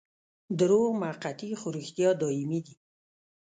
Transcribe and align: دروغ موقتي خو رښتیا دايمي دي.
دروغ 0.59 0.87
موقتي 1.01 1.49
خو 1.59 1.67
رښتیا 1.77 2.09
دايمي 2.21 2.59
دي. 2.65 2.75